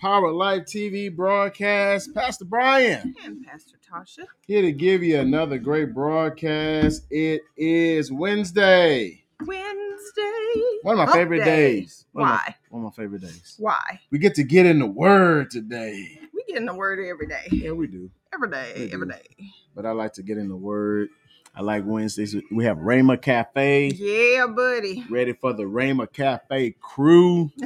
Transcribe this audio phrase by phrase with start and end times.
[0.00, 2.14] Power Life TV broadcast.
[2.14, 4.26] Pastor Brian And Pastor Tasha.
[4.46, 7.02] here to give you another great broadcast.
[7.10, 10.62] It is Wednesday, Wednesday.
[10.82, 11.80] one of my Hump favorite day.
[11.80, 12.06] days.
[12.12, 12.54] One of my- Why?
[12.70, 13.56] one of my favorite days.
[13.58, 14.00] Why?
[14.12, 16.20] We get to get in the Word today.
[16.32, 17.48] We get in the word every day.
[17.50, 18.08] Yeah, we do.
[18.32, 18.72] Every day.
[18.76, 19.12] We Every do.
[19.12, 19.50] day.
[19.74, 21.08] But I like to get in the Word.
[21.56, 22.36] I like Wednesdays.
[22.52, 23.88] We have Rhema Cafe.
[23.96, 25.04] Yeah, buddy.
[25.10, 27.50] ready for the Rhema Cafe crew.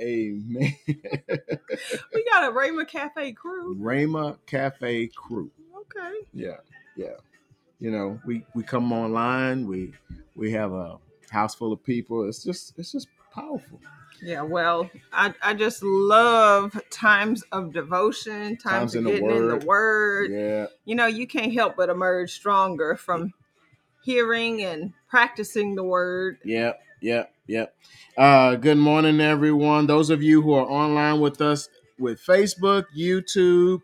[0.00, 0.76] Amen.
[2.14, 3.76] We got a Rhema Cafe crew.
[3.76, 5.50] Rhema Cafe crew.
[5.76, 6.18] Okay.
[6.32, 6.56] Yeah,
[6.96, 7.16] yeah.
[7.78, 9.66] You know, we we come online.
[9.66, 9.92] We
[10.36, 10.98] we have a
[11.30, 12.28] house full of people.
[12.28, 13.80] It's just it's just powerful.
[14.22, 19.36] Yeah, well, I, I just love times of devotion, times, Times of in the getting
[19.36, 20.30] in the word.
[20.30, 23.34] Yeah, You know, you can't help but emerge stronger from
[24.02, 26.38] hearing and practicing the word.
[26.44, 27.74] Yep, yep, yep.
[28.16, 29.86] Uh, good morning, everyone.
[29.86, 33.80] Those of you who are online with us with Facebook, YouTube,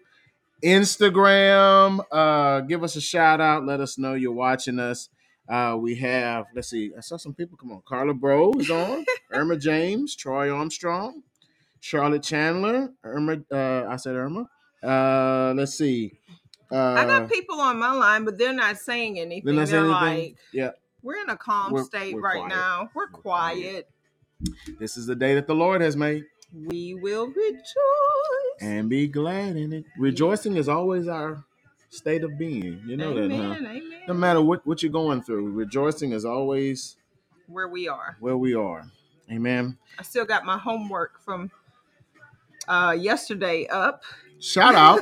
[0.63, 3.65] Instagram, uh, give us a shout out.
[3.65, 5.09] Let us know you're watching us.
[5.49, 7.81] Uh, we have, let's see, I saw some people come on.
[7.89, 11.23] Carla Bro is on, Irma James, Troy Armstrong,
[11.81, 14.47] Charlotte Chandler, Irma, uh, I said Irma.
[14.83, 16.13] Uh, let's see.
[16.71, 19.57] Uh, I got people on my line, but they're not saying anything.
[19.57, 19.91] They're They're, anything?
[20.27, 20.71] like, yeah,
[21.03, 22.49] we're in a calm We're- state we're right quiet.
[22.51, 22.91] now.
[22.95, 23.89] We're We're quiet.
[24.41, 24.79] quiet.
[24.79, 26.25] this is the day that the Lord has made.
[26.53, 27.65] We will rejoice.
[28.61, 29.85] and be glad in it.
[29.99, 31.45] Rejoicing is always our
[31.91, 32.83] state of being.
[32.87, 33.29] You know amen.
[33.29, 33.69] that, huh?
[33.69, 34.01] Amen.
[34.09, 36.97] No matter what, what you're going through, rejoicing is always
[37.47, 38.17] Where we are.
[38.21, 38.91] where we are.
[39.31, 39.79] Amen.
[39.99, 41.51] I still got my homework from
[42.67, 44.03] uh yesterday up.
[44.41, 45.01] Shout out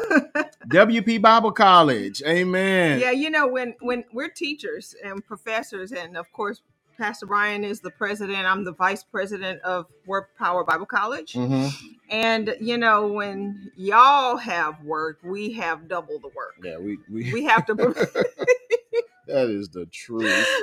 [0.68, 2.22] WP Bible College.
[2.26, 3.00] Amen.
[3.00, 6.62] yeah, you know when when we're teachers and professors, and of course
[6.98, 8.46] Pastor Brian is the president.
[8.46, 11.34] I'm the vice president of Word Power Bible College.
[11.34, 11.66] hmm
[12.08, 16.54] And you know when y'all have work, we have double the work.
[16.62, 17.74] Yeah, we we, We have to.
[19.26, 20.46] that is the truth.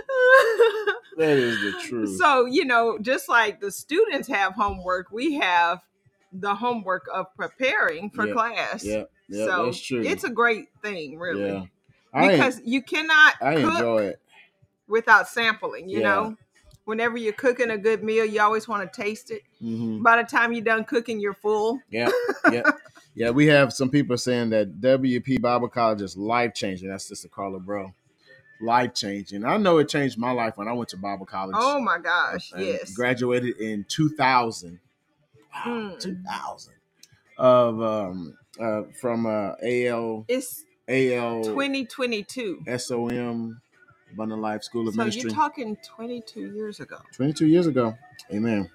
[1.16, 2.18] That is the truth.
[2.18, 5.84] so you know, just like the students have homework, we have
[6.34, 8.84] the homework of preparing for Yeah, class.
[8.84, 10.02] yeah, yeah, so that's true.
[10.04, 11.70] it's a great thing, really,
[12.16, 12.28] yeah.
[12.28, 14.20] Because you cannot I cook enjoy it.
[14.88, 15.90] without sampling.
[15.90, 16.10] You Yeah.
[16.10, 16.38] know,
[16.86, 19.42] whenever you're cooking a good meal, you always want to taste it.
[19.60, 21.80] hmm By the time you're done cooking, you're full.
[21.90, 22.10] Yeah,
[22.52, 22.64] yeah,
[23.16, 23.30] yeah.
[23.32, 26.90] We have some people saying that WP Bible College is life changing.
[26.90, 27.94] That's Sister Carla, bro.
[28.62, 29.44] Life changing.
[29.44, 31.56] I know it changed my life when I went to Bible college.
[31.60, 32.94] Oh my gosh, yes.
[32.94, 34.80] Graduated in 2000.
[35.54, 36.00] Wow, Mm.
[36.02, 36.74] 2000.
[37.38, 42.64] Of um uh from uh AL it's AL 2022.
[42.78, 43.60] SOM
[44.12, 45.24] Abundant Life School of So Ministry.
[45.24, 46.98] you're talking 22 years ago.
[47.16, 47.96] 22 years ago.
[48.32, 48.70] Amen.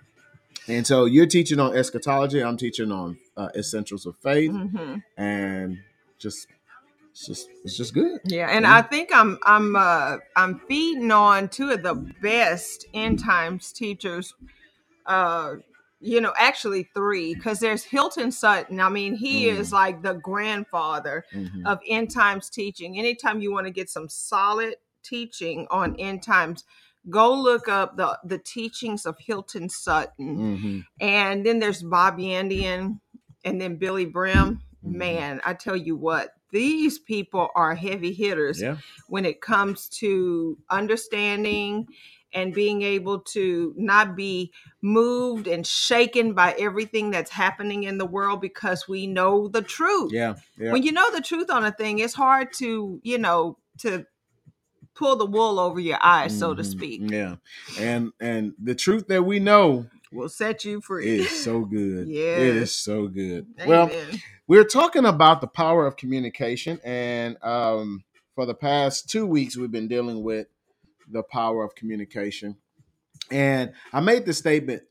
[0.66, 2.42] And so you're teaching on eschatology.
[2.42, 5.78] I'm teaching on uh, essentials of faith, hmm and
[6.18, 6.46] just
[7.12, 8.20] it's just it's just good.
[8.24, 8.76] Yeah, and Yeah.
[8.76, 14.34] I think I'm I'm uh I'm feeding on two of the best end times teachers.
[15.06, 15.54] Uh
[16.00, 18.80] you know, actually three, because there's Hilton Sutton.
[18.80, 19.58] I mean, he Mm.
[19.58, 21.66] is like the grandfather Mhm.
[21.66, 22.98] of end times teaching.
[22.98, 26.64] Anytime you want to get some solid teaching on end times,
[27.10, 30.36] go look up the the teachings of Hilton Sutton.
[30.58, 30.84] Mhm.
[31.00, 33.00] And then there's Bob Yandian
[33.44, 34.60] and then Billye Brim.
[34.84, 34.94] Mhm.
[34.94, 38.76] Man, I tell you what, these people are heavy hitters Yeah.
[39.08, 41.88] when it comes to understanding
[42.32, 44.52] and being able to not be
[44.82, 50.12] moved and shaken by everything that's happening in the world because we know the truth.
[50.12, 50.34] Yeah.
[50.58, 50.72] Yeah.
[50.72, 54.04] When you know the truth on a thing, it's hard to, you know, to
[54.94, 56.66] pull the wool over your eyes, so to Mhm.
[56.66, 57.00] speak.
[57.10, 57.36] Yeah.
[57.78, 61.20] And and the truth that we know Will set you free.
[61.20, 62.08] It's so good.
[62.08, 62.38] yeah.
[62.38, 63.46] It is so good.
[63.66, 63.90] Well,
[64.46, 69.70] we're talking about the power of communication and um for the past 2 weeks we've
[69.70, 70.46] been dealing with
[71.10, 72.56] the power of communication.
[73.30, 74.82] And I made the statement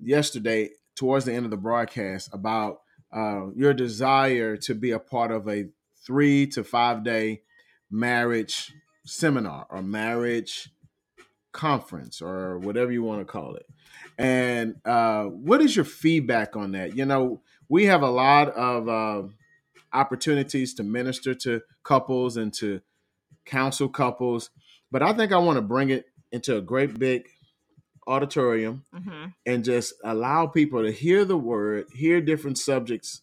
[0.00, 2.80] yesterday towards the end of the broadcast about
[3.12, 5.66] uh, your desire to be a part of a
[6.06, 7.42] three to five day
[7.90, 8.72] marriage
[9.04, 10.70] seminar or marriage
[11.52, 13.66] conference or whatever you want to call it.
[14.18, 16.96] And uh, what is your feedback on that?
[16.96, 19.28] You know, we have a lot of uh,
[19.92, 22.80] opportunities to minister to couples and to
[23.44, 24.50] counsel couples,
[24.90, 27.28] but I think I want to bring it into a great big
[28.06, 29.34] auditorium Mhm.
[29.44, 33.22] and just allow people to hear the word, hear different subjects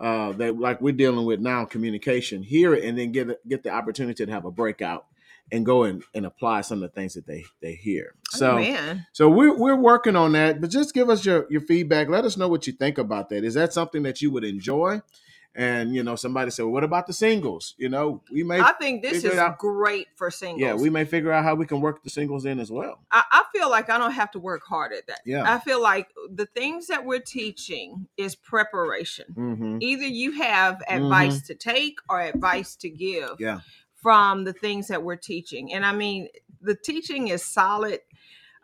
[0.00, 3.70] uh, that like we're dealing with now, communication, hear it, and then get get the
[3.70, 5.06] opportunity to have a breakout
[5.52, 8.12] and go and, and apply some of the things that they they hear.
[8.30, 9.06] So Amen.
[9.12, 12.08] so we're we're working on that, but just give us your your feedback.
[12.08, 13.44] Let us know what you think about that.
[13.44, 15.00] Is that something that you would enjoy?
[15.56, 18.72] And you know, somebody said, well, "What about the singles?" You know, we may I
[18.72, 20.60] think this is great for singles.
[20.60, 22.98] yeah, we may figure out how we can work the singles in as well.
[23.12, 25.20] I, I feel like I don't have to work hard at that.
[25.24, 25.44] Yeah.
[25.46, 29.26] I feel like the things that we're teaching is preparation.
[29.32, 29.78] Mm-hmm.
[29.80, 33.60] Either you have advice to take or advice to give Yeah.
[33.94, 35.72] from the things that we're teaching.
[35.72, 36.28] And I mean,
[36.60, 38.00] the teaching is solid.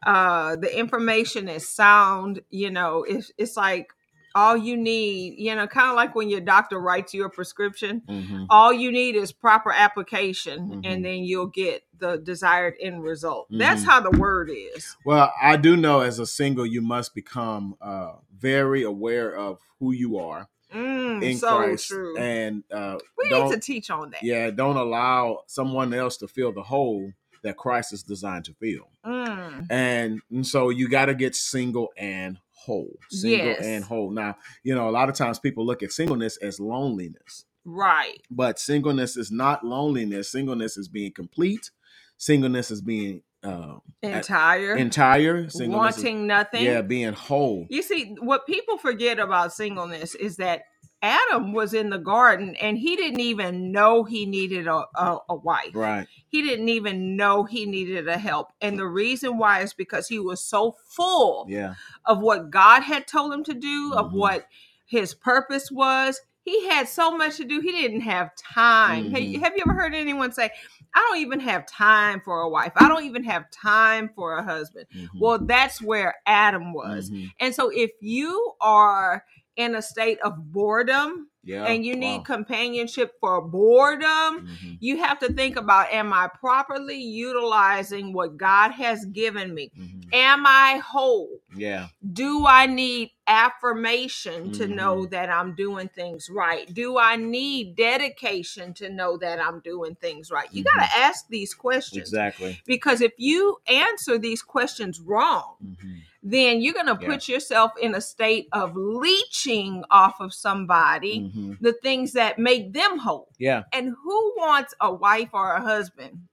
[0.04, 2.40] Uh, the information is sound.
[2.50, 3.93] You know, it's it's like
[4.35, 5.38] all you need.
[5.38, 8.03] You know, kind of like when your doctor writes you a prescription.
[8.09, 8.44] Mm-hmm.
[8.50, 10.81] All you need is proper application, Mhm.
[10.85, 13.47] and then you'll get the desired end result.
[13.50, 13.87] That's Mhm.
[13.87, 14.97] how the word is.
[15.05, 19.93] Well, I do know as a single, you must become uh, very aware of who
[19.93, 22.17] you are Mm, in so Christ, true.
[22.17, 24.23] and uh, we need to teach on that.
[24.23, 27.12] yeah, don't allow someone else to fill the hole
[27.43, 28.88] that Christ is designed to fill.
[29.05, 33.62] Mm, And, and so you got to get single and whole, single Yes.
[33.62, 34.10] and whole.
[34.10, 38.20] Now, you know, a lot of times people look at singleness as loneliness, right.
[38.30, 40.30] but singleness is not loneliness.
[40.30, 41.70] Singleness is being complete.
[42.16, 44.76] Singleness is being uh, Entire.
[44.76, 45.48] entire.
[45.48, 46.64] Singleness is- wanting nothing.
[46.64, 47.66] yeah, being whole.
[47.70, 50.62] You see, what people forget about singleness is that
[51.02, 55.35] Adam was in the garden and he didn't even know he needed a, a, a
[55.35, 55.75] wife.
[55.75, 56.06] Right.
[56.29, 58.52] He didn't even know he needed a help.
[58.61, 61.75] And the reason why is because he was so full Yeah.
[62.05, 64.14] of what God had told him to do, of Mhm.
[64.14, 64.47] what
[64.87, 66.20] his purpose was.
[66.43, 69.11] He had so much to do, he didn't have time.
[69.11, 69.41] Hey, Mhm.
[69.41, 70.50] have you ever heard anyone say,
[70.94, 72.73] I don't even have time for a wife?
[72.76, 74.87] I don't even have time for a husband.
[74.94, 75.08] Mhm.
[75.20, 77.11] Well, that's where Adam was.
[77.11, 77.31] Mhm.
[77.41, 79.25] And so if you are
[79.60, 81.64] in a state of boredom Yeah.
[81.64, 82.24] and you need Wow.
[82.24, 84.76] companionship for boredom, Mhm.
[84.80, 89.70] you have to think about am I properly utilizing what God has given me?
[89.78, 90.12] Mhm.
[90.12, 91.40] Am I whole?
[91.56, 91.88] Yeah.
[92.12, 94.75] Do I need affirmation to Mhm.
[94.75, 96.73] know that I'm doing things right?
[96.73, 100.49] Do I need dedication to know that I'm doing things right?
[100.52, 102.61] You got to ask these questions Exactly.
[102.67, 106.00] because if you answer these questions wrong, Mhm.
[106.23, 107.08] then you're going to Yeah.
[107.08, 111.58] put yourself in a state of leeching off of somebody Mhm.
[111.61, 113.29] the things that make them whole.
[113.38, 113.62] Yeah.
[113.73, 116.29] And who wants a wife or a husband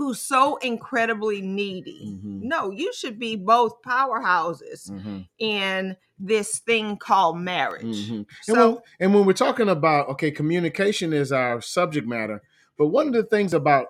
[0.00, 2.00] who's so incredibly needy?
[2.06, 2.40] Mhm.
[2.44, 5.28] No, you should be both powerhouses Mhm.
[5.38, 8.08] in this thing called marriage.
[8.08, 8.16] Mhm.
[8.20, 12.40] And, So, when, and when we're talking about okay, communication is our subject matter,
[12.78, 13.88] but one of the things about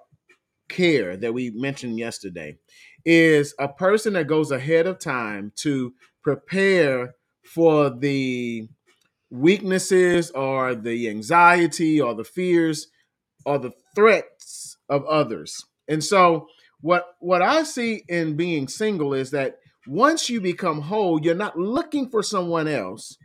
[0.69, 2.59] care that we mentioned yesterday
[3.05, 7.15] is a person that goes ahead of time to prepare
[7.45, 8.69] for the
[9.31, 12.89] weaknesses or the anxiety or the fears
[13.47, 15.65] or the threats of others.
[15.91, 16.47] And so
[16.81, 21.59] what what I see in being single is that once you become whole, you're not
[21.59, 23.19] looking for someone else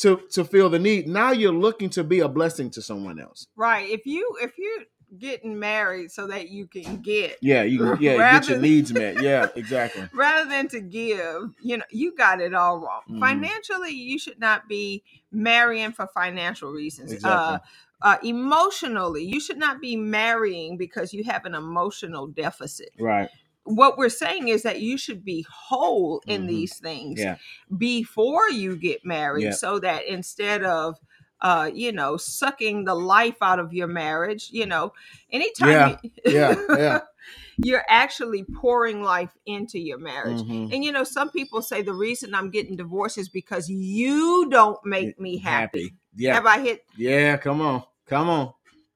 [0.00, 1.08] to to feel the need.
[1.08, 3.46] Now you're looking to be a blessing to someone else.
[3.56, 4.84] right, if you if you're
[5.18, 9.22] getting married so that you can get Yeah, you can yeah, get your needs met.
[9.22, 10.06] Yeah, exactly.
[10.12, 13.00] rather than to give, you know, you got it all wrong.
[13.10, 13.18] Mhm.
[13.18, 15.02] Financially, you should not be
[15.32, 17.10] marrying for financial reasons.
[17.12, 17.54] Exactly.
[17.56, 17.58] Uh,
[18.02, 22.90] uh, emotionally, you should not be marrying because you have an emotional deficit.
[22.98, 23.28] Right.
[23.64, 26.48] What we're saying is that you should be whole in Mhm.
[26.48, 27.36] these things Yeah.
[27.76, 29.50] before you get married, Yeah.
[29.52, 30.96] so that instead of
[31.40, 34.92] uh, you know, sucking the life out of your marriage, you know,
[35.30, 35.96] anytime Yeah.
[36.02, 37.00] you, Yeah, yeah.
[37.58, 40.40] you're actually pouring life into your marriage.
[40.40, 40.74] Mhm.
[40.74, 44.84] And you know, some people say the reason I'm getting divorced is because you don't
[44.84, 45.94] make me happy.
[46.16, 46.34] Yeah.
[46.34, 47.82] Have I hit Yeah, come on.
[48.06, 48.52] Come on.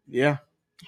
[0.09, 0.39] Yeah.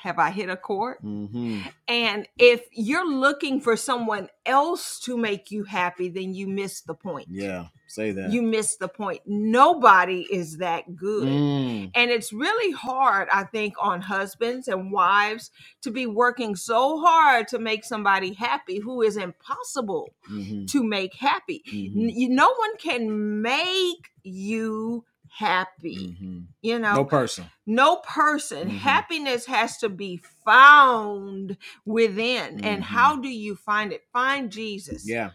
[0.03, 0.97] have I hit a chord?
[1.01, 6.81] hmm And if you're looking for someone else to make you happy, then you miss
[6.83, 7.29] the point.
[7.31, 7.67] Yeah.
[7.87, 8.33] Say that.
[8.33, 9.21] You miss the point.
[9.25, 11.29] Nobody is that good.
[11.29, 11.91] Mm.
[11.95, 15.53] And it's really hard, I think, on husbands and wives
[15.83, 20.67] to be working so hard to make somebody happy who is impossible Mhm.
[20.73, 21.63] to make happy.
[21.69, 22.11] Mhm.
[22.17, 25.05] You, no one can make you
[25.37, 26.17] happy.
[26.21, 26.47] Mhm.
[26.63, 27.47] You know, No person.
[27.67, 28.71] no person.
[28.71, 28.79] Mhm.
[28.79, 32.59] Happiness has to be found within.
[32.59, 32.65] Mhm.
[32.65, 34.03] And how do you find it?
[34.13, 35.31] Find Jesus, Yeah.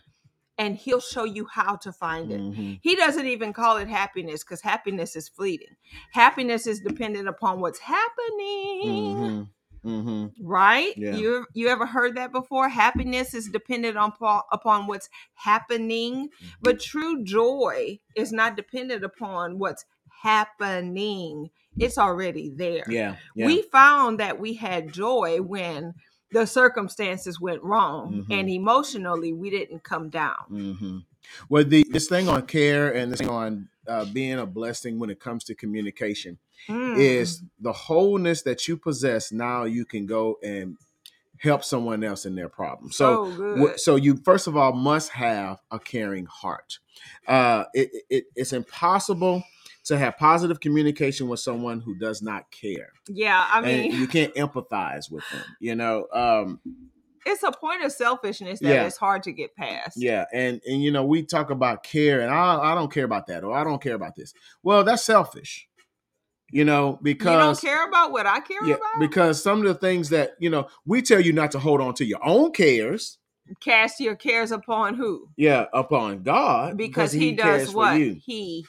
[0.58, 2.39] and He'll show you how to find it.
[2.39, 2.79] Mhm.
[2.82, 5.75] He doesn't even call it happiness because happiness is fleeting.
[6.13, 9.50] Happiness is dependent upon what's happening.
[9.83, 10.03] Mhm.
[10.03, 10.33] Mhm.
[10.41, 10.93] Right?
[10.98, 11.15] Yeah.
[11.15, 12.69] You you ever heard that before?
[12.69, 14.13] Happiness is dependent on
[14.51, 16.29] upon what's happening,
[16.62, 19.86] but true joy is not dependent upon what's
[20.21, 21.50] happening.
[21.77, 22.86] It's already there.
[22.89, 23.15] Yeah.
[23.36, 23.45] Yeah.
[23.48, 25.93] We found that we had joy when
[26.31, 28.39] the circumstances went wrong Mhm.
[28.39, 30.45] and emotionally we didn't come down.
[30.50, 30.98] hmm
[31.50, 35.10] Well, the this thing on care and this thing on uh, being a blessing when
[35.10, 36.98] it comes to communication Mm.
[36.98, 39.31] is the wholeness that you possess.
[39.31, 40.75] Now you can go and
[41.38, 42.91] help someone else in their problem.
[42.91, 43.72] So, so good.
[43.75, 46.79] Wh- so you first of all must have a caring heart.
[47.27, 49.43] Uh, it, it, it's impossible
[49.86, 54.08] to have positive communication with someone who does not care, yeah, I mean, and you
[54.08, 55.43] can't empathize with them.
[55.60, 56.60] You know, um,
[57.25, 58.85] it's a point of selfishness that Yeah.
[58.85, 59.97] is hard to get past.
[59.97, 63.27] yeah, and and you know we talk about care, and I I don't care about
[63.27, 64.33] that, or I don't care about this.
[64.63, 65.67] Well, that's selfish.
[66.51, 68.99] You know, because you don't care about what I care yeah, about?
[68.99, 71.93] because some of the things that you know we tell you not to hold on
[71.95, 73.17] to your own cares.
[73.61, 75.27] Cast your cares upon who?
[75.35, 77.97] Yeah, upon God Because, he, cares does what?
[77.97, 78.63] He,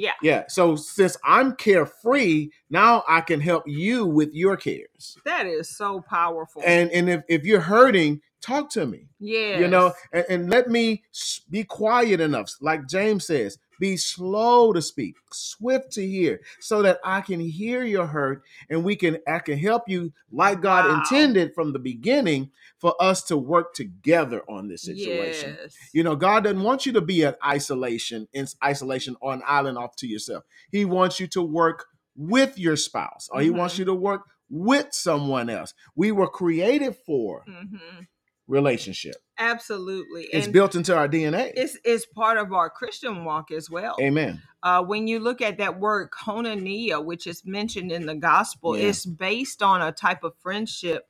[0.00, 0.12] yeah.
[0.22, 0.44] Yeah.
[0.48, 5.16] So since I'm carefree, now I can help you with your cares.
[5.24, 6.62] That is so powerful.
[6.64, 9.08] And and if, if you're hurting, talk to me.
[9.18, 11.02] yeah, You know, and, and let me
[11.50, 12.50] be quiet enough.
[12.60, 17.84] Like James says, be slow to speak, swift to hear, so that I can hear
[17.84, 20.92] your hurt and we can I can help you like God Wow.
[20.92, 25.58] intended from the beginning for us to work together on this situation.
[25.60, 25.76] Yes.
[25.92, 29.78] You know, God doesn't want you to be in isolation, in isolation on an island
[29.78, 30.44] off to yourself.
[30.70, 33.78] He wants you to work with your spouse, or He wants Mhm.
[33.78, 35.74] you to work with someone else.
[35.94, 38.04] We were created for hmm
[38.50, 39.14] relationship.
[39.38, 40.24] Absolutely.
[40.32, 41.52] It's and built into our DNA.
[41.56, 43.96] it's, it's part of our Christian walk as well.
[44.00, 44.42] Amen.
[44.62, 48.88] uh, when you look at that word koinonia, which is mentioned in the gospel, Yeah.
[48.88, 51.06] it's based on a type of friendship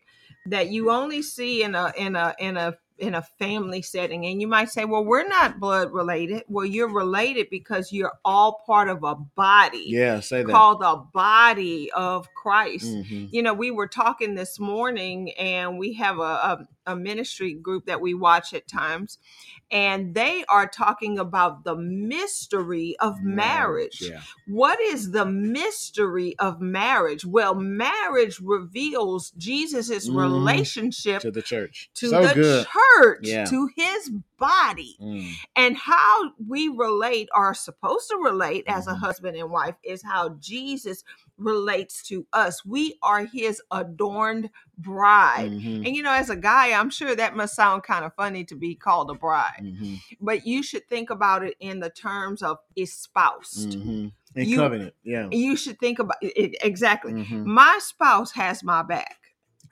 [0.46, 4.26] that you only see in a in a in a in a family setting.
[4.26, 8.62] And you might say, "Well, we're not blood related." Well, you're related because you're all
[8.66, 10.52] part of a body Yeah, say that.
[10.52, 12.84] called the body of Christ.
[12.86, 13.28] Mhm.
[13.32, 17.86] You know, we were talking this morning, and we have a, a, a ministry group
[17.86, 19.18] that we watch at times,
[19.70, 24.00] and they are talking about the mystery of marriage.
[24.02, 24.20] Yeah.
[24.46, 27.24] What is the mystery of marriage?
[27.24, 30.20] Well, marriage reveals Jesus's Mhm.
[30.20, 31.90] relationship To the church.
[31.94, 32.66] to so the good.
[32.66, 33.44] church, Yeah.
[33.46, 35.32] to his body Mm.
[35.54, 38.98] and how we relate are supposed to relate as a Mhm.
[38.98, 41.04] husband and wife is how Jesus
[41.36, 42.64] relates to us.
[42.64, 45.52] We are his adorned bride.
[45.52, 45.86] Mhm.
[45.86, 48.56] And you know, as a guy, I'm sure that must sound kind of funny to
[48.56, 50.00] be called a bride, Mhm.
[50.20, 53.78] but you should think about it in the terms of espoused.
[53.78, 54.12] Mhm.
[54.36, 54.94] And You- covenant.
[55.02, 55.28] Yeah.
[55.30, 57.12] You should think about it exactly.
[57.12, 57.44] Mhm.
[57.44, 59.16] My spouse has my back.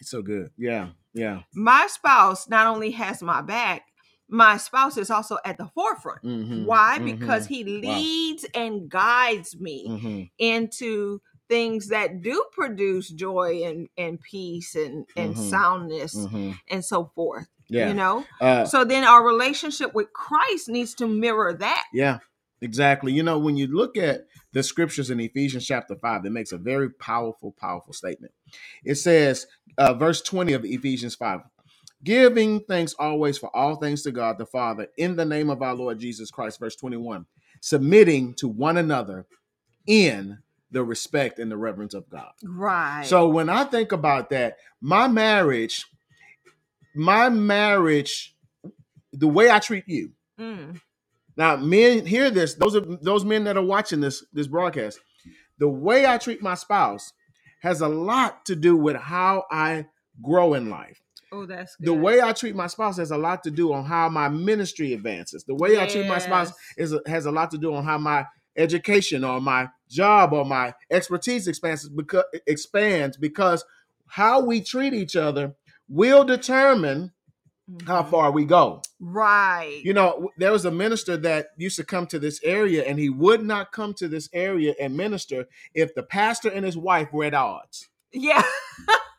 [0.01, 0.51] It's so good.
[0.57, 0.91] Yeah.
[1.13, 1.43] Yeah.
[1.55, 3.88] My spouse not only has my back,
[4.29, 6.23] my spouse is also at the forefront.
[6.23, 6.65] Mhm.
[6.65, 6.99] Why?
[7.01, 7.05] Mhm.
[7.19, 10.31] Because he leads and guides me Mhm.
[10.39, 15.51] into things that do produce joy and, and peace and, and Mhm.
[15.51, 16.59] soundness Mhm.
[16.69, 17.49] and so forth.
[17.69, 17.89] Yeah.
[17.89, 18.25] You know?
[18.41, 21.87] Uh, So then our relationship with Christ needs to mirror that.
[21.93, 22.19] Yeah,
[22.61, 23.13] exactly.
[23.13, 26.59] You know, when you look at the scriptures in Ephesians chapter 5, it makes a
[26.59, 28.33] very powerful, powerful statement.
[28.85, 29.47] It says,
[29.79, 31.41] uh, verse 20 of Ephesians 5,
[32.05, 35.75] giving thanks always for all things to God the Father in the name of our
[35.75, 37.27] Lord Jesus Christ, verse 21,
[37.61, 39.27] submitting to one another
[39.87, 40.39] in
[40.71, 42.31] the respect and the reverence of God.
[42.45, 43.05] Right.
[43.07, 45.87] So when I think about that, my marriage,
[46.95, 48.35] my marriage,
[49.13, 50.81] the way I treat you, Mm.
[51.37, 52.55] now, men hear this.
[52.55, 55.01] Those are those men that are watching this this broadcast.
[55.59, 57.13] The way I treat my spouse
[57.63, 59.87] has a lot to do with how I
[60.23, 61.01] grow in life.
[61.31, 61.87] Oh, that's good.
[61.87, 64.93] The way I treat my spouse has a lot to do on how my ministry
[64.95, 65.45] advances.
[65.45, 68.27] The way I treat my spouse is has a lot to do on how my
[68.57, 73.65] education or my job or my expertise expands because expands because
[74.07, 75.55] how we treat each other
[75.89, 77.13] will determine
[77.87, 78.11] how Mhm.
[78.11, 78.81] far we go.
[78.99, 79.83] Right.
[79.85, 83.11] You know, there was a minister that used to come to this area, and he
[83.11, 87.25] would not come to this area and minister if the pastor and his wife were
[87.25, 87.89] at odds.
[88.13, 88.43] Yeah.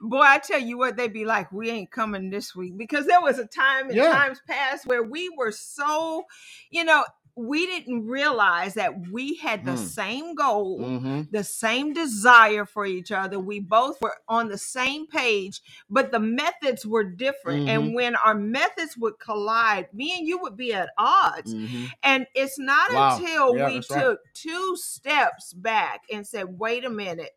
[0.00, 2.76] Boy, I tell you what, they'd be like, we ain't coming this week.
[2.76, 4.10] Because there was a time in Yeah.
[4.12, 6.24] times past where we were so,
[6.70, 7.04] you know,
[7.34, 9.84] we didn't realize that we had the Hmm.
[9.84, 11.22] same goal, Mm-hmm.
[11.30, 13.38] the same desire for each other.
[13.38, 17.68] We both were on the same page, but the methods were different.
[17.70, 17.94] And Mhm.
[17.94, 21.54] when our methods would collide, me and you would be at odds.
[21.54, 21.84] Mm-hmm.
[22.02, 23.16] And it's not Wow.
[23.16, 24.02] until Yeah, we that's right.
[24.02, 27.30] took two steps back and said, wait a minute,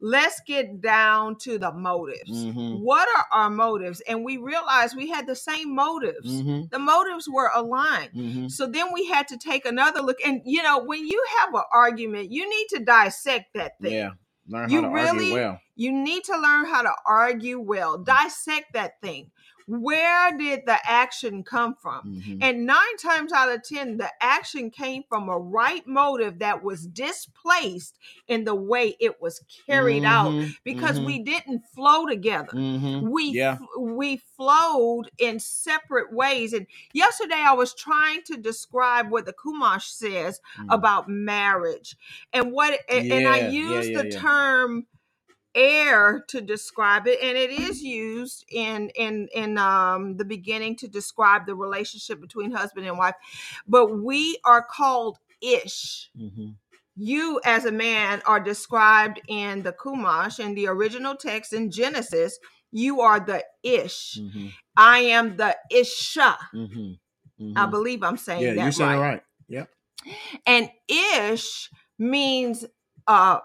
[0.00, 2.30] let's get down to the motives.
[2.30, 2.82] Mm-hmm.
[2.82, 4.00] What are our motives?
[4.08, 6.28] And we realized we had the same motives.
[6.42, 6.62] Mm-hmm.
[6.70, 8.12] The motives were aligned.
[8.14, 8.48] Mm-hmm.
[8.48, 10.18] So then we had to take another look.
[10.24, 13.92] And, you know, when you have an argument, you need to dissect that thing.
[13.92, 14.10] Yeah.
[14.48, 15.60] Learn You how to really- argue well.
[15.74, 18.04] You need to learn how to argue well, mm.
[18.04, 19.30] dissect that thing.
[19.66, 22.02] Where did the action come from?
[22.06, 22.40] Mhm.
[22.40, 26.86] And nine times out of 10, the action came from a right motive that was
[26.86, 32.54] displaced in the way it was carried out Mhm, because mhm, we didn't flow together.
[32.54, 33.00] mhm.
[33.00, 33.58] We Yeah.
[33.78, 36.52] we flowed in separate ways.
[36.52, 40.68] And yesterday I was trying to describe what the Chumash says Mm.
[40.70, 41.96] about marriage
[42.32, 44.20] and what and, and I used yeah, yeah, the yeah.
[44.20, 44.86] term
[45.54, 50.88] air to describe it and it is used in in in um the beginning to
[50.88, 53.14] describe the relationship between husband and wife
[53.68, 56.54] but we are called ish Mhm.
[56.96, 62.38] you as a man are described in the chumash in the original text in genesis
[62.70, 64.52] you are the ish Mhm.
[64.76, 66.98] i am the isha Mhm.
[67.40, 67.70] i Mhm.
[67.70, 68.96] believe i'm saying Yeah, that you're saying right.
[68.98, 69.22] it right.
[69.48, 69.68] Yep.
[70.46, 71.68] and ish
[71.98, 72.64] means
[73.06, 73.40] uh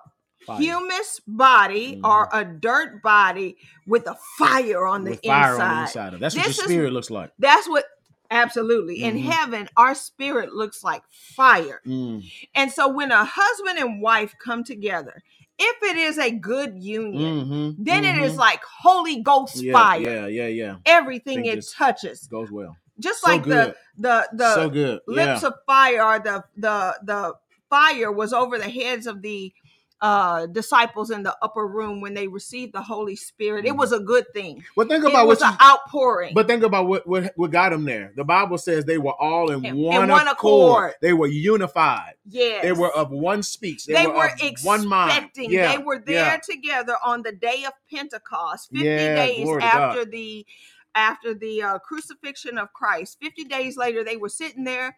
[0.48, 0.58] Fire.
[0.60, 5.62] humus body or a dirt body with a fire on the fire inside.
[5.70, 6.20] on the inside of.
[6.22, 7.32] That's what This your is- spirit looks like.
[7.38, 7.86] That's what
[8.32, 9.24] absolutely in Mhm.
[9.30, 11.82] heaven our spirit looks like fire.
[11.86, 12.24] Mm.
[12.56, 15.22] And so when a husband and wife come together,
[15.60, 18.38] if it is a good union, Mhm, then it is mhm.
[18.38, 20.02] like Holy Ghost yeah, fire.
[20.02, 20.76] Yeah, yeah, yeah.
[20.86, 22.28] Everything it touches.
[22.28, 22.76] Goes well.
[23.00, 23.76] Just So like good.
[23.98, 25.00] the the the so good.
[25.08, 25.48] lips yeah.
[25.48, 27.34] of fire or the the the
[27.70, 29.54] fire was over the heads of the
[30.02, 33.78] uh disciples in the upper room when they received the holy spirit it Mhm.
[33.78, 35.58] was a good thing Well, think it about was what you.
[35.66, 38.14] outpouring But think about what, what what got them there.
[38.16, 40.72] The Bible says they were all in, In- one, in one accord.
[40.72, 40.94] accord.
[41.02, 42.14] They were unified.
[42.30, 43.86] yeah They were of one speech.
[43.88, 44.30] They, they were, were
[44.64, 45.32] one mind.
[45.36, 46.38] Yeah, they were there yeah.
[46.38, 50.46] together on the day of pentecost 50 Yeah, days after the
[50.94, 54.98] after the uh, crucifixion of christ 50 days later they were sitting there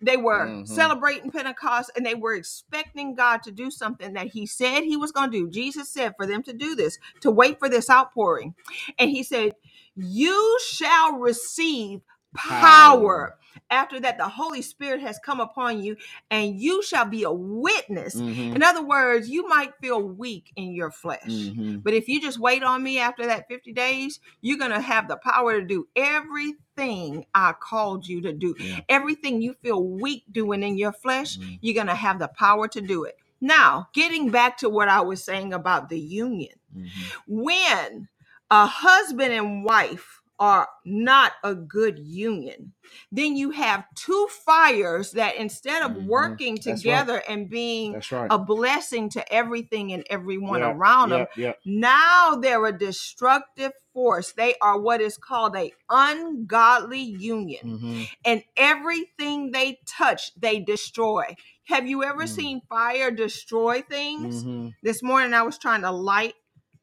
[0.00, 0.68] they were Mhm.
[0.68, 5.12] celebrating pentecost and they were expecting god to do something that he said he was
[5.12, 8.54] going to do jesus said for them to do this to wait for this outpouring
[8.98, 9.52] and he said
[9.96, 12.00] you shall receive
[12.36, 13.36] power.
[13.70, 15.96] After that the holy spirit has come upon you
[16.30, 20.72] and you shall be a witness Mhm, in other words, you might feel weak in
[20.74, 21.22] your flesh.
[21.26, 21.82] mhm.
[21.82, 25.08] But if you just wait on me after that 50 days, you're going to have
[25.08, 28.54] the power to do everything I called you to do.
[28.58, 28.80] Yeah.
[28.88, 31.58] Everything you feel weak doing in your flesh, Mhm.
[31.62, 33.16] you're going to have the power to do it.
[33.40, 36.88] Now, getting back to what I was saying about the union, Mhm.
[37.26, 38.08] when
[38.50, 42.72] a husband and wife are not a good union,
[43.10, 46.06] then you have two fires that instead of Mhm.
[46.06, 46.76] working That's right.
[46.76, 48.28] together and being right.
[48.30, 51.26] a blessing to everything and everyone around them.
[51.64, 54.32] Now they're a destructive force.
[54.32, 57.78] They are what is called a ungodly union.
[57.78, 58.08] Mhm.
[58.24, 61.34] And everything they touch, they destroy.
[61.64, 62.28] Have you ever Mm.
[62.28, 64.44] seen fire destroy things?
[64.44, 64.74] Mhm.
[64.82, 66.34] This morning I was trying to light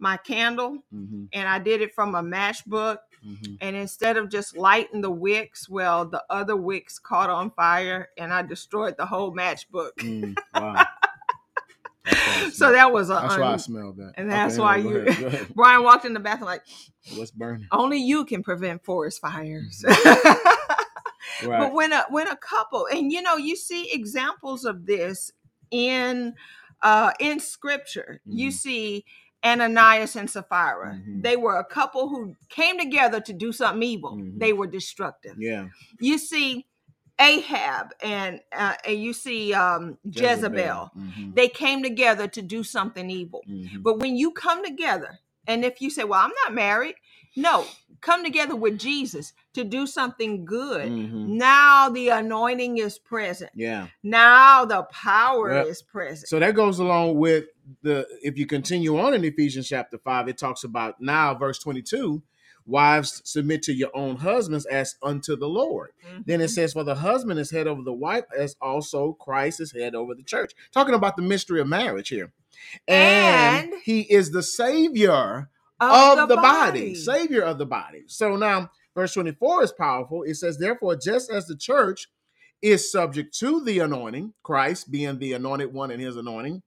[0.03, 1.29] my candle Mhm.
[1.33, 2.97] and I did it from a matchbook.
[3.25, 3.57] Mhm.
[3.61, 8.33] And instead of just lighting the wicks, well, the other wicks caught on fire and
[8.33, 9.91] I destroyed the whole matchbook.
[9.99, 10.85] Mm, wow.
[12.05, 14.13] That's why I So that was a That's why I smelled that.
[14.17, 15.47] and that's Okay, why go you- ahead, go ahead.
[15.55, 16.63] Brian walked in the bathroom like,
[17.15, 17.67] What's burning?
[17.71, 19.83] only you can prevent forest fires.
[19.87, 20.49] Mm-hmm.
[21.47, 21.59] Right.
[21.59, 25.31] But when a when a couple, and you know, you see examples of this
[25.71, 26.35] in
[26.81, 28.21] uh in scripture.
[28.25, 28.53] You Mhm.
[28.53, 29.05] see
[29.45, 30.95] Ananias and Sapphira.
[31.05, 31.23] Mhm.
[31.23, 34.17] They were a couple who came together to do something evil.
[34.17, 34.39] Mhm.
[34.39, 35.35] They were destructive.
[35.39, 35.67] yeah.
[35.99, 36.65] You see
[37.19, 40.91] Ahab and uh, and you see um Jezebel.
[40.97, 41.35] Mhm.
[41.35, 43.43] They came together to do something evil.
[43.47, 43.83] Mhm.
[43.83, 46.95] But when you come together, and if you say, Well, I'm not married,
[47.35, 47.65] no,
[48.01, 50.91] come together with Jesus to do something good.
[50.91, 51.27] Mhm.
[51.29, 53.51] Now the anointing is present.
[53.55, 53.87] Yeah.
[54.03, 55.67] Now the power Yep.
[55.67, 56.27] is present.
[56.27, 57.45] So that goes along with
[57.81, 62.21] the if you continue on in Ephesians chapter 5, it talks about now verse 22,
[62.65, 65.91] wives submit to your own husbands as unto the Lord.
[66.25, 66.49] Then it Mhm.
[66.55, 70.13] says, For the husband is head over the wife, as also Christ is head over
[70.15, 70.53] the church.
[70.71, 72.31] Talking about the mystery of marriage here.
[72.87, 75.49] And, And- he is the savior
[75.91, 76.95] of, the, body.
[76.95, 78.03] savior of the body.
[78.07, 80.23] So now, verse 24 is powerful.
[80.23, 82.07] It says, Therefore, just as the church
[82.61, 86.61] is subject to the anointing, Christ being the anointed one in his anointing,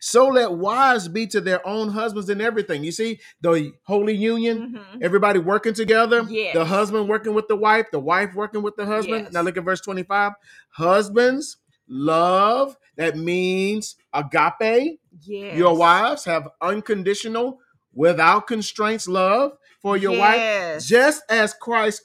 [0.00, 2.84] so let wives be to their own husbands in everything.
[2.84, 5.02] You see, the holy union, Mhm.
[5.02, 6.54] everybody working together, Yes.
[6.54, 9.24] the husband working with the wife, the wife working with the husband.
[9.24, 9.32] Yes.
[9.32, 10.32] Now look at verse 25.
[10.70, 14.98] Husbands, love, that means agape.
[15.22, 15.56] Yes.
[15.56, 17.60] Your wives have unconditional,
[17.98, 22.02] without constraints love for your wife, just as Christ,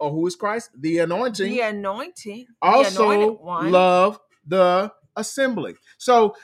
[0.00, 0.70] or who is Christ?
[0.78, 2.46] The anointing, the anointing.
[2.60, 3.70] also one.
[3.70, 5.76] love the assembly.
[5.98, 6.34] So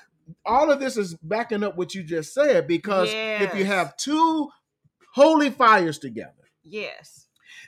[0.46, 4.48] all of this is backing up what you just said because if you have two
[5.12, 7.21] holy fires together, Yes.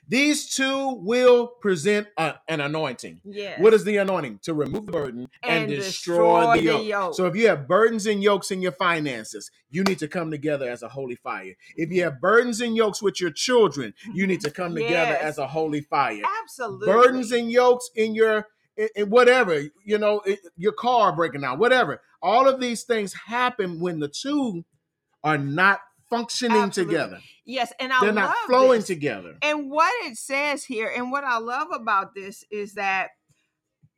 [0.06, 3.20] These two will present a- an anointing.
[3.24, 3.58] Yes.
[3.60, 4.40] What is the anointing?
[4.42, 6.86] To remove the burden and, And destroy, destroy the, the yoke.
[6.86, 7.14] yoke.
[7.14, 10.68] So if you have burdens and yokes in your finances, you need to come together
[10.68, 11.54] as a holy fire.
[11.76, 12.10] If you mm-hmm.
[12.12, 15.80] have burdens and yokes with your children, you need to come together as a holy
[15.80, 16.22] fire.
[16.42, 16.86] Absolutely.
[16.86, 21.58] Burdens and yokes in your in, in whatever, you know, i- your car breaking down,
[21.58, 22.00] whatever.
[22.20, 24.64] All of these things happen when the two
[25.22, 25.80] are not
[26.16, 26.94] functioning Absolutely.
[26.94, 27.20] together.
[27.44, 28.86] Yes, and I They're not flowing this.
[28.86, 29.36] together.
[29.42, 33.10] And what it says here, and what I love about this is that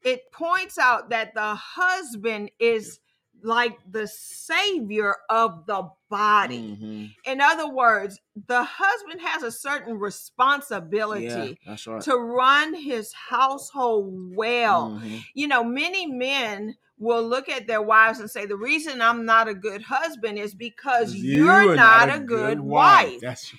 [0.02, 2.98] it points out that the husband is
[3.42, 6.58] like the savior of the body.
[6.80, 7.14] Mhm.
[7.24, 12.00] In other words, the husband has a certain responsibility that's right.
[12.02, 14.98] to run his household well.
[15.02, 15.22] Mhm.
[15.34, 19.48] You know, many men will look at their wives and say, The reason I'm not
[19.48, 23.20] a good husband is because You you're are not, a good wife.
[23.20, 23.54] That's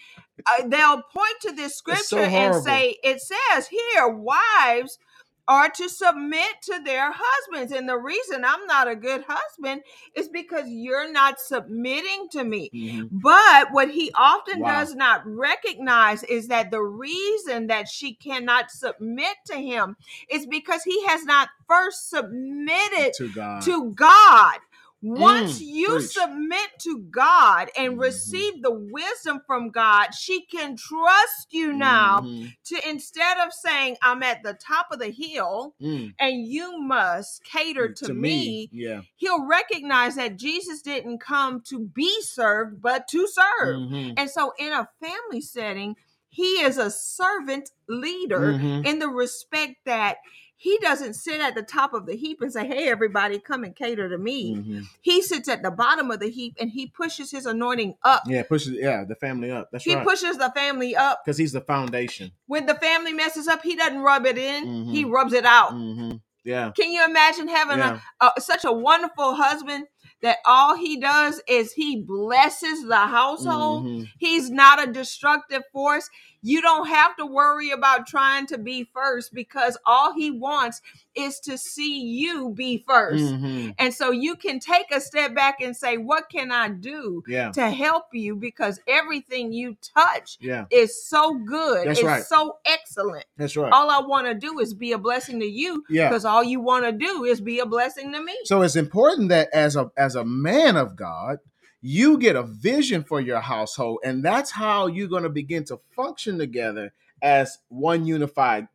[0.48, 5.00] Uh, they'll point to this scripture so and say, It says here, wives
[5.48, 7.72] are to submit to their husbands.
[7.72, 9.82] And the reason I'm not a good husband
[10.14, 12.70] is because you're not submitting to me.
[12.74, 13.10] Mhm.
[13.12, 14.80] But what he often Wow.
[14.80, 19.96] does not recognize is that the reason that she cannot submit to him
[20.30, 23.62] is because he has not first submitted to God.
[23.64, 24.60] to God.
[25.02, 26.12] Once Mm, you preach.
[26.12, 28.00] submit to God and Mhm.
[28.00, 32.56] receive the wisdom from God, she can trust you now Mhm.
[32.66, 36.16] to instead of saying, I'm at the top of the hill Mm.
[36.20, 39.02] and you must cater to, me, Yeah.
[39.18, 43.76] he'll recognize that Jesus didn't come to be served, but to serve.
[43.78, 44.14] Mhm.
[44.18, 45.96] And so, in a family setting,
[46.30, 48.86] he is a servant leader Mhm.
[48.86, 50.18] in the respect that
[50.60, 53.76] he doesn't sit at the top of the heap and say, Hey, everybody, come and
[53.76, 54.56] cater to me.
[54.56, 54.84] Mhm.
[55.02, 58.24] He sits at the bottom of the heap and he pushes his anointing up.
[58.26, 59.70] Yeah, pushes yeah the family up.
[59.72, 60.04] That's he right.
[60.04, 61.22] pushes the family up.
[61.24, 62.32] Because he's the foundation.
[62.48, 65.12] When the family messes up, he doesn't rub it in, he Mhm.
[65.12, 65.72] rubs it out.
[65.74, 66.72] hmm Yeah.
[66.76, 68.00] Can you imagine having Yeah.
[68.20, 69.86] a, a such a wonderful husband
[70.24, 73.86] that all he does is he blesses the household?
[73.86, 74.08] Mhm.
[74.18, 76.10] He's not a destructive force.
[76.42, 80.82] You don't have to worry about trying to be first because all he wants
[81.16, 83.76] is to see you be 1st Mhm.
[83.80, 87.52] And so you can take a step back and say, What can I do Yeah.
[87.54, 88.36] to help you?
[88.36, 90.66] Because everything you touch Yeah.
[90.72, 92.24] is so good, That's it's right.
[92.24, 93.26] so excellent.
[93.38, 93.72] That's right.
[93.74, 96.08] All I want to do is be a blessing to you Yeah.
[96.10, 98.36] because all you want to do is be a blessing to me.
[98.46, 101.40] So it's important that as a as a man of God,
[101.82, 105.80] you get a vision for your household, and that's how you're going to begin to
[105.96, 108.68] function together as one unified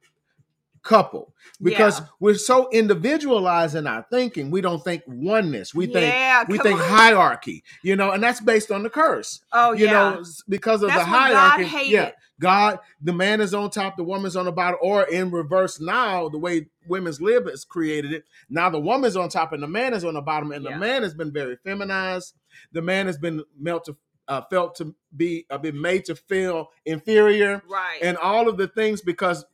[0.82, 1.32] couple.
[1.62, 2.06] Because Yeah.
[2.18, 5.74] we're so individualized in our thinking, we don't think oneness.
[5.74, 6.88] We think yeah, we think on.
[6.88, 9.40] hierarchy, you know, and that's based on the curse.
[9.52, 9.92] Oh, you yeah.
[9.92, 11.88] know, because of That's the hierarchy.
[11.88, 12.10] Yeah,
[12.42, 16.28] God, the man is on top, the woman's on the bottom, or in reverse now,
[16.28, 18.24] the way women's lib has created it.
[18.50, 20.72] Now the woman's on top and the man is on the bottom, and Yeah.
[20.72, 22.34] the man has been very feminized.
[22.72, 26.70] The man has been melt to, uh, felt to be uh, been made to feel
[26.84, 27.98] inferior, right.
[28.02, 29.44] and all of the things because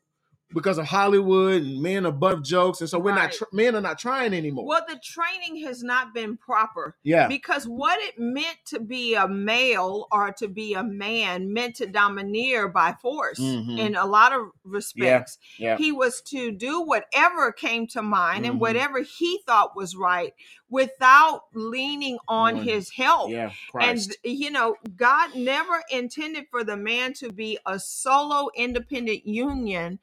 [0.55, 3.33] because of Hollywood and men above jokes, and so we're not Right.
[3.35, 4.65] tr- men are not trying anymore.
[4.67, 6.97] well, the training has not been proper.
[7.03, 11.77] Yeah, because what it meant to be a male or to be a man meant
[11.77, 13.79] to domineer by force Mhm.
[13.79, 15.39] in a lot of respects.
[15.59, 15.77] yeah, yeah.
[15.77, 18.51] He was to do whatever came to mind Mhm.
[18.51, 20.33] and whatever he thought was right
[20.71, 23.31] without leaning on On- his help.
[23.31, 23.51] yeah.
[23.79, 29.99] And you know, God never intended for the man to be a solo independent union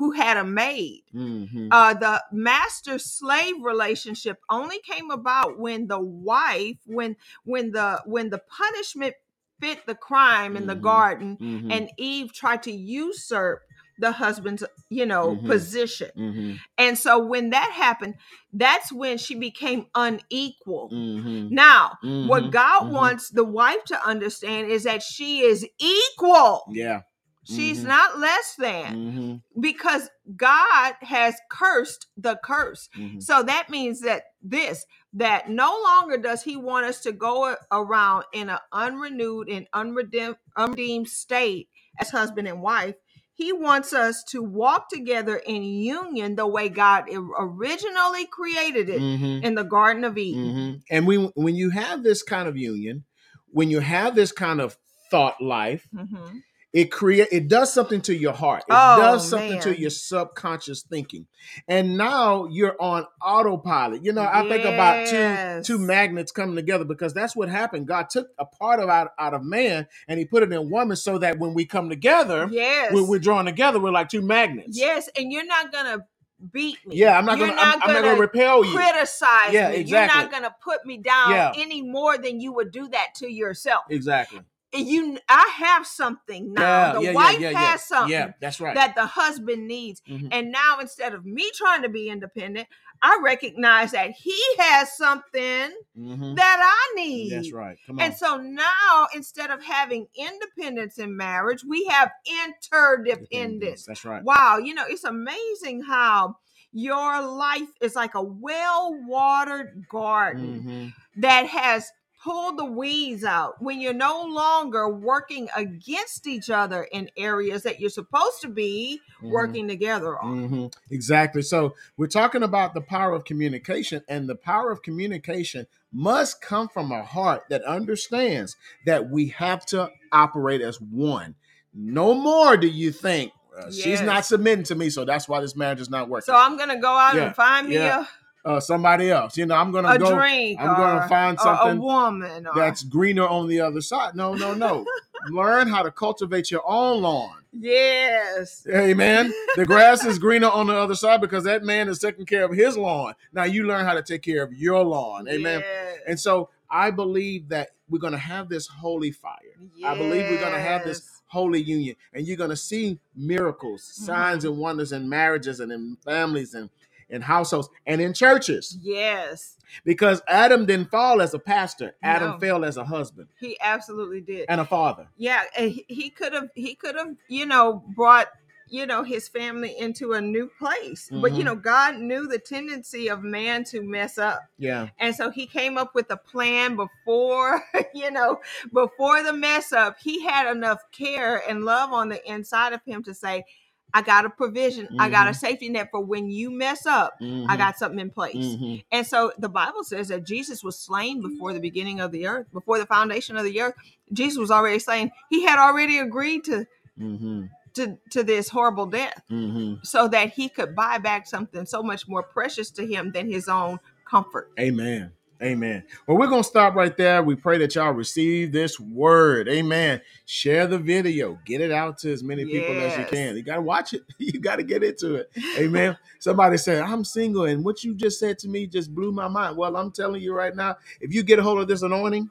[0.00, 1.68] who had a maid Mhm.
[1.70, 8.30] uh, the master slave relationship only came about when the wife when when the when
[8.30, 9.14] the punishment
[9.60, 10.80] fit the crime in the Mhm.
[10.92, 11.70] garden Mhm.
[11.70, 13.60] and eve tried to usurp
[13.98, 15.46] the husband's you know Mhm.
[15.46, 16.58] position Mhm.
[16.78, 18.14] and so when that happened
[18.54, 21.50] that's when she became unequal Mhm.
[21.50, 21.98] now
[22.30, 27.02] what god wants the wife to understand is that she is equal Yeah.
[27.44, 27.88] She's Mhm.
[27.88, 29.42] not less than Mhm.
[29.60, 32.88] because God has cursed the curse.
[32.96, 33.22] Mhm.
[33.22, 38.24] So that means that this, that no longer does he want us to go around
[38.32, 42.94] in an unrenewed and unredeemed, unredeemed state as husband and wife.
[43.32, 47.04] He wants us to walk together in union the way God
[47.38, 49.42] originally created it Mhm.
[49.42, 50.44] in the Garden of Eden.
[50.54, 50.82] Mhm.
[50.90, 53.04] And we, when you have this kind of union,
[53.48, 54.76] when you have this kind of
[55.10, 56.42] thought life, Mhm.
[56.72, 58.60] It create it does something to your heart.
[58.68, 61.26] It Oh, does something to your subconscious thinking.
[61.66, 64.04] And now you're on autopilot.
[64.04, 67.88] You know, I think about two two magnets coming together because that's what happened.
[67.88, 70.96] God took a part of out, out of man and he put it in woman
[70.96, 72.92] so that when we come together, Yes.
[72.92, 74.78] when we're drawn together, we're like two magnets.
[74.78, 76.06] yes, and you're not gonna
[76.52, 76.96] beat me.
[76.96, 78.72] Yeah, I'm not You're gonna, I'm, I'm not gonna repel you.
[78.74, 79.76] criticize Yeah, me.
[79.76, 79.90] exactly.
[79.90, 81.52] You're not gonna put me down Yeah.
[81.56, 83.84] any more than you would do that to yourself.
[83.90, 84.40] Exactly.
[84.72, 86.92] And You, I have something now.
[86.92, 88.74] the wife has something Yeah, that's right.
[88.74, 90.28] that the husband needs, Mhm.
[90.30, 92.68] and now instead of me trying to be independent,
[93.02, 96.36] I recognize that he has something Mhm.
[96.36, 97.32] that I need.
[97.32, 97.78] That's right.
[97.86, 98.04] Come on.
[98.04, 103.86] And so now, instead of having independence in marriage, we have interdependence.
[103.86, 104.22] That's right.
[104.22, 106.36] Wow, you know, it's amazing how
[106.72, 110.94] your life is like a well watered garden Mhm.
[111.22, 111.90] that has
[112.22, 117.80] pulled the weeds out when you're no longer working against each other in areas that
[117.80, 119.30] you're supposed to be Mhm.
[119.30, 120.48] working together on.
[120.48, 121.42] hmm Exactly.
[121.42, 126.68] So we're talking about the power of communication, and the power of communication must come
[126.68, 128.56] from a heart that understands
[128.86, 131.34] that we have to operate as one.
[131.72, 135.56] No more do you think uh, she's not submitting to me, so that's why this
[135.56, 136.26] marriage is not working.
[136.26, 138.06] So I'm gonna go out Yeah, and find me yeah.
[138.44, 140.14] Uh, somebody else, you know, I'm gonna a go.
[140.16, 140.60] drink.
[140.60, 142.46] I'm gonna find something a woman.
[142.46, 144.14] Or, That's greener on the other side.
[144.16, 144.84] No, no, no.
[145.30, 147.36] Learn how to cultivate your own lawn.
[147.52, 148.66] yes.
[148.72, 149.32] Amen.
[149.56, 152.52] The grass is greener on the other side because that man is taking care of
[152.52, 153.14] his lawn.
[153.32, 155.28] Now you learn how to take care of your lawn.
[155.28, 155.60] Amen.
[155.60, 155.98] Yes.
[156.08, 159.34] And so I believe that we're going to have this holy fire.
[159.76, 159.90] Yes.
[159.90, 163.82] I believe we're going to have this holy union and you're going to see miracles,
[163.82, 164.04] Mm-hmm.
[164.06, 166.70] signs and wonders in marriages and in families and
[167.10, 171.94] in households and in churches Yes, because Adam didn't fall as a pastor.
[172.02, 172.38] Adam No.
[172.38, 174.46] fell as a husband he absolutely did.
[174.48, 175.06] and a father.
[175.16, 178.28] yeah, he- could have he could have, you know, brought
[178.72, 181.08] you know his family into a new place.
[181.10, 181.44] But you Mhm.
[181.46, 184.42] know, God knew the tendency of man to mess up.
[184.58, 184.90] Yeah.
[185.00, 188.40] And so he came up with a plan before, you know,
[188.72, 189.96] before the mess up.
[190.00, 193.44] He had enough care and love on the inside of him to say,
[193.92, 197.24] I got a provision, I got a safety net for when you mess up, I
[197.24, 197.58] Mhm.
[197.58, 198.34] got something in place.
[198.36, 198.84] Mhm.
[198.92, 202.46] And so the Bible says that Jesus was slain before the beginning of the earth,
[202.52, 203.74] before the foundation of the earth.
[204.12, 205.10] Jesus was already slain.
[205.28, 206.66] He had already agreed to
[206.98, 207.50] Mhm.
[207.74, 209.86] to, to this horrible death Mhm.
[209.86, 213.48] so that he could buy back something so much more precious to him than his
[213.48, 214.50] own comfort.
[214.58, 215.12] Amen.
[215.42, 215.82] Amen.
[216.06, 217.22] Well, we're going to stop right there.
[217.22, 219.48] We pray that y'all receive this word.
[219.48, 220.02] Amen.
[220.26, 221.38] Share the video.
[221.46, 223.36] Get it out to as many people as you can.
[223.36, 224.02] You got to watch it.
[224.18, 225.30] You got to get into it.
[225.58, 225.96] Amen.
[226.18, 229.56] Somebody said, I'm single, and what you just said to me just blew my mind.
[229.56, 232.30] Well, I'm telling you right now, if you get a hold of this anointing,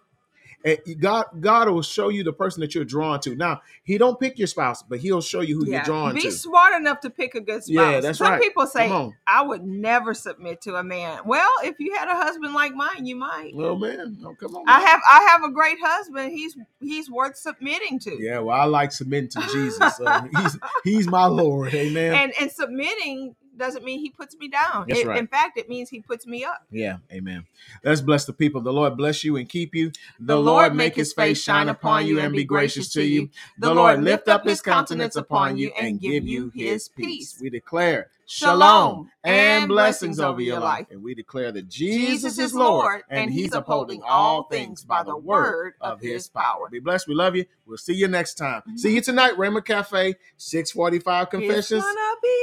[0.65, 3.35] eh, God, God will show you the person that you're drawn to.
[3.35, 6.27] Now, He don't pick your spouse, but He'll show you who you're drawn Be to.
[6.27, 7.93] Be smart enough to pick a good spouse.
[7.93, 8.41] Yeah, that's Some right.
[8.41, 8.89] people say,
[9.27, 11.21] I would never submit to a man.
[11.25, 13.51] Well, if you had a husband like mine, you might.
[13.53, 14.63] Well, man, no, come on.
[14.67, 16.31] I have I have a great husband.
[16.31, 18.21] He's he's worth submitting to.
[18.21, 19.97] Yeah, well, I like submitting to Jesus.
[19.97, 20.05] So
[20.37, 21.73] he's He's my Lord.
[21.73, 22.13] Amen.
[22.13, 24.85] And and submitting doesn't mean he puts me down.
[24.89, 25.19] It- right.
[25.19, 26.63] In fact, it means he puts me up.
[26.71, 27.45] Yeah, amen.
[27.83, 28.61] Let's bless the people.
[28.61, 29.91] The Lord bless you and keep you.
[30.19, 33.29] The, Lord make his face shine upon you and be gracious to you.
[33.57, 37.37] The Lord lift up his countenance upon you and give you his peace.
[37.41, 40.87] We declare shalom and blessings over your life.
[40.91, 45.73] And we declare that Jesus is Lord and he's upholding all things by the word
[45.81, 46.69] of his power.
[46.69, 47.07] Be blessed.
[47.07, 47.45] We love you.
[47.65, 48.61] We'll see you next time.
[48.61, 48.77] Mm-hmm.
[48.77, 51.83] See you tonight, Rhema Cafe, 645 Confessions,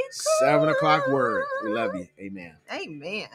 [0.07, 1.45] It's 7 o'clock word.
[1.63, 2.07] We love you.
[2.19, 2.55] Amen.
[2.71, 3.27] Amen.